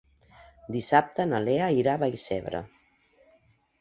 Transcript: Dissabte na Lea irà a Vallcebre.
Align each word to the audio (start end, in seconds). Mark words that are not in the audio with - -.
Dissabte 0.75 1.27
na 1.33 1.41
Lea 1.49 1.67
irà 1.81 1.93
a 1.97 2.03
Vallcebre. 2.05 2.63